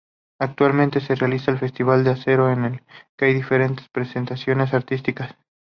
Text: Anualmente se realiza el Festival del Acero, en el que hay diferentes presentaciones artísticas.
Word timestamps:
Anualmente 0.39 0.99
se 0.99 1.13
realiza 1.13 1.51
el 1.51 1.59
Festival 1.59 2.03
del 2.03 2.13
Acero, 2.13 2.49
en 2.51 2.65
el 2.65 2.83
que 3.15 3.25
hay 3.25 3.35
diferentes 3.35 3.87
presentaciones 3.89 4.73
artísticas. 4.73 5.35